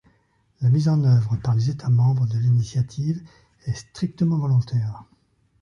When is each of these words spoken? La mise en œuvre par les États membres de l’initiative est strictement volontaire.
La 0.61 0.69
mise 0.71 0.89
en 0.89 1.03
œuvre 1.03 1.35
par 1.35 1.53
les 1.53 1.69
États 1.69 1.89
membres 1.91 2.25
de 2.25 2.39
l’initiative 2.39 3.21
est 3.67 3.75
strictement 3.75 4.39
volontaire. 4.39 5.03